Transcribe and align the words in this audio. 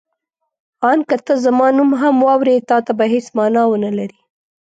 آن 0.89 0.99
که 1.07 1.15
ته 1.25 1.33
زما 1.43 1.67
نوم 1.77 1.91
هم 2.01 2.15
واورې 2.25 2.55
تا 2.69 2.77
ته 2.85 2.91
به 2.97 3.05
هېڅ 3.13 3.27
مانا 3.37 3.63
ونه 3.67 3.91
لري. 3.97 4.19